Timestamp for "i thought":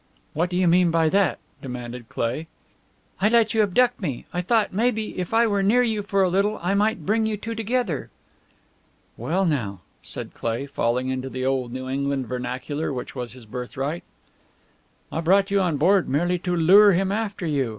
4.33-4.73